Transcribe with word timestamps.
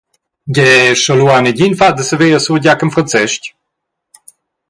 «Gie, 0.55 0.95
sche 0.99 1.11
ha 1.13 1.15
lu 1.19 1.27
negin 1.45 1.73
fatg 1.79 1.95
da 1.97 2.03
saver 2.09 2.33
a 2.37 2.39
sur 2.41 2.59
Giachen 2.63 2.93
Franzestg?» 2.95 3.43